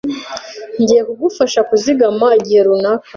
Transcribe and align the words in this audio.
Ngiye 0.81 1.01
kugufasha 1.09 1.59
kuzigama 1.69 2.27
igihe 2.39 2.61
runaka. 2.67 3.07